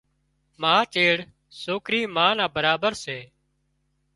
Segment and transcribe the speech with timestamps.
[0.61, 1.15] ما چيڙ
[1.61, 3.19] سوڪرِي ما نا برابر سي